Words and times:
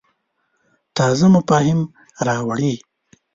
تازه 0.95 1.25
مفاهیم 1.35 1.79
راوړې. 2.27 2.73